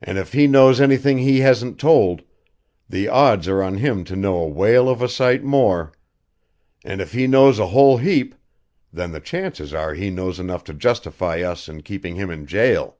[0.00, 2.22] "And if he knows anything he hasn't told,
[2.88, 5.92] the odds are on him to know a whale of a sight more.
[6.84, 8.36] And if he knows a whole heap
[8.92, 12.94] then the chances are he knows enough to justify us in keeping him in jail."